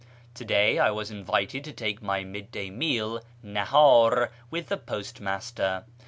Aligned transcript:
—To 0.33 0.43
day 0.43 0.79
I 0.79 0.89
was 0.89 1.11
invited 1.11 1.63
to 1.63 1.71
take 1.71 2.01
my 2.01 2.23
mid 2.23 2.49
day 2.51 2.71
meal 2.71 3.21
(nahdr) 3.45 4.29
with 4.49 4.69
the 4.69 4.77
postmaster. 4.77 5.85